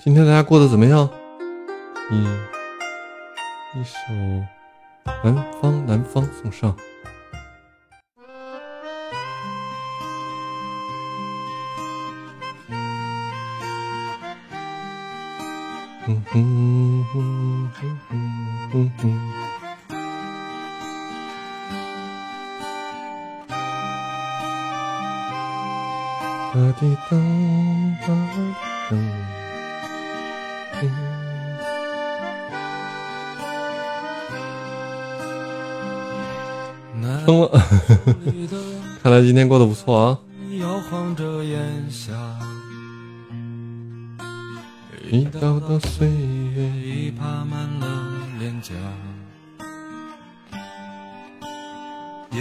[0.00, 1.08] 今天大家过得怎么样？
[2.10, 2.22] 一
[3.78, 3.96] 一首
[5.24, 6.74] 《南方南方》送上。
[16.06, 19.32] 嗯哼哼哼哼哼哼。
[26.54, 27.12] 哒滴噔
[28.00, 28.08] 哒
[30.80, 30.88] 噔。
[37.24, 37.50] 疯了，
[39.02, 40.18] 看来今天过得不错啊。
[45.10, 47.86] 一道道岁月已爬满了
[48.38, 48.74] 脸颊。
[52.30, 52.40] 爷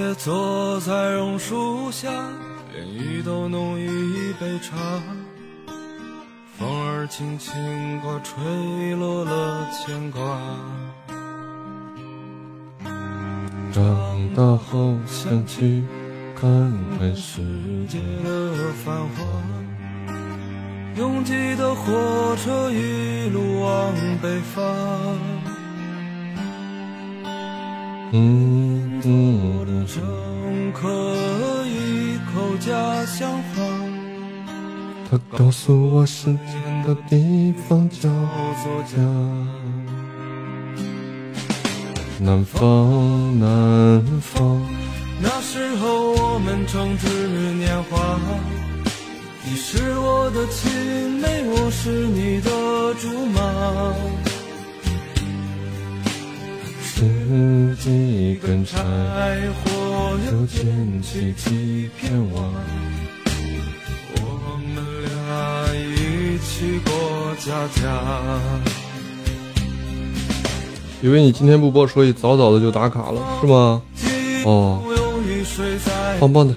[0.00, 2.08] 爷坐在榕树下，
[2.72, 4.76] 连雨都浓于一杯茶。
[7.06, 10.20] 轻轻刮，吹落了牵挂。
[13.72, 15.82] 长大后想去
[16.34, 16.48] 看
[16.98, 17.42] 看世
[17.88, 19.24] 界的繁华，
[20.96, 24.64] 拥挤的火车一路往北方。
[28.12, 30.88] 嗯，我的乘客
[31.66, 33.53] 一口家乡话。
[35.14, 38.96] 他告诉我，时间的地方叫做家。
[42.18, 44.60] 南方，南方，
[45.22, 47.06] 那时候我们正值
[47.54, 48.18] 年华。
[49.44, 52.50] 你是我的青梅，我是你的
[53.00, 53.94] 竹马。
[56.82, 58.82] 十几根柴
[59.62, 62.42] 火，又捡起几片瓦。
[67.36, 68.00] 家家。
[71.02, 73.82] 以为你今天不播，所以早早的就打卡了，是吗？
[74.44, 74.82] 哦，
[76.18, 76.54] 棒棒的。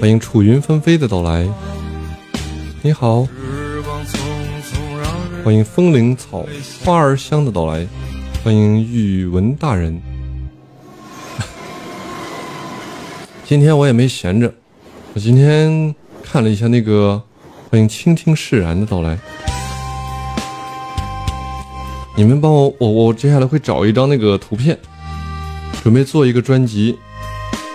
[0.00, 1.48] 欢迎楚云纷飞的到来，
[2.82, 3.26] 你好。
[5.44, 6.46] 欢迎风铃草
[6.84, 7.84] 花儿香的到来，
[8.44, 10.00] 欢迎宇文大人。
[13.44, 14.54] 今天我也没闲着，
[15.14, 15.92] 我今天
[16.22, 17.20] 看了一下那个，
[17.68, 19.18] 欢迎倾听释然的到来。
[22.16, 24.78] 你们帮我，我我接下来会找一张那个图片，
[25.82, 26.96] 准备做一个专辑，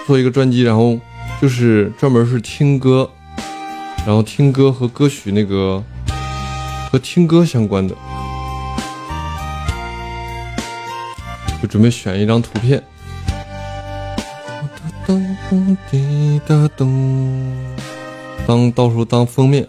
[0.06, 0.98] 做一个专辑，然后
[1.42, 3.12] 就是专门是听歌，
[4.06, 5.84] 然后听歌和歌曲那个
[6.90, 7.94] 和听歌相关的，
[11.62, 12.82] 就准备选一张图片。
[18.46, 19.68] 当到时候当封面，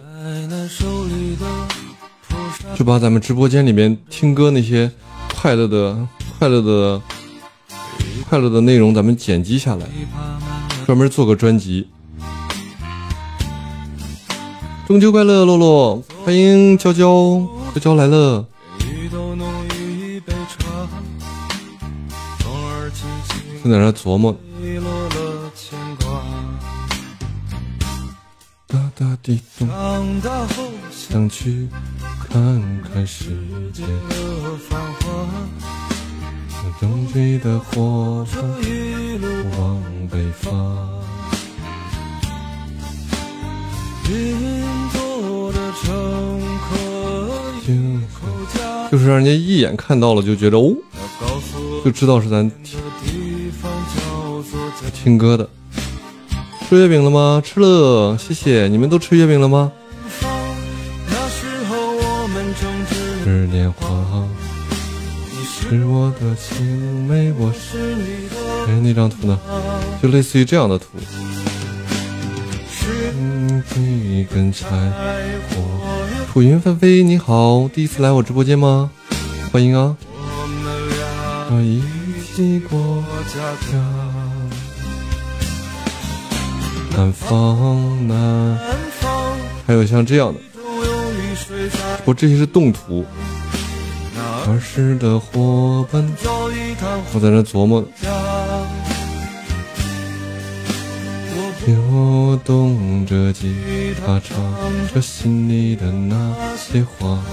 [2.75, 4.89] 就把咱们直播间里面听歌那些
[5.35, 7.01] 快乐的、快乐的、
[8.29, 9.85] 快乐的内容，咱们剪辑下来，
[10.85, 11.87] 专门做个专辑。
[14.89, 17.39] 中秋快乐，洛洛，欢迎娇娇，
[17.75, 18.43] 娇娇来了。
[23.61, 24.35] 正在那琢磨。
[28.67, 31.69] 大地东，长大后想去
[32.27, 33.29] 看看世
[33.71, 35.07] 界的繁华。
[36.81, 39.27] 拥挤的火车一路
[39.59, 40.89] 往北方。
[44.11, 44.63] 云
[48.91, 50.75] 就是让人家一眼看到了就觉得哦，
[51.85, 52.49] 就知道是咱
[54.93, 55.47] 听歌的。
[56.67, 57.41] 吃月饼了吗？
[57.43, 58.67] 吃了，谢谢。
[58.67, 59.71] 你们都吃月饼了吗？
[63.23, 64.27] 是年华，
[65.31, 68.35] 你是我的青梅，我是你的。
[68.67, 69.39] 哎，那张图呢？
[70.01, 70.85] 就类似于这样的图。
[73.77, 74.65] 一根柴
[75.49, 75.98] 火。
[76.39, 78.89] 楚云纷飞，你好，第一次来我直播间吗？
[79.51, 79.97] 欢迎啊！
[81.61, 81.83] 一
[82.33, 83.77] 起过家家。
[86.95, 88.57] 南方，南
[89.01, 89.35] 方，
[89.67, 90.39] 还有像这样的，
[92.05, 93.05] 不这些是动图。
[94.47, 96.09] 儿时的伙伴，
[97.13, 97.83] 我在那琢磨。
[101.69, 104.35] 流动着吉他，唱
[104.91, 107.23] 着心里的那些话，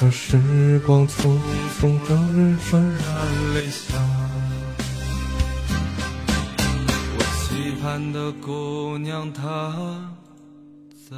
[0.00, 1.36] 而时光匆
[1.80, 3.94] 匆，让人潸然泪下。
[7.16, 9.74] 我期盼的姑娘，她
[11.10, 11.16] 在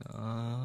[0.00, 0.57] 哪？